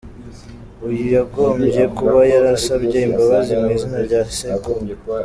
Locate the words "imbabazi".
3.07-3.51